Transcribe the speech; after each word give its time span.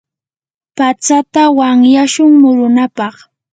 patsata 0.77 1.41
wanyashun 1.57 2.31
murunapaq. 2.41 3.15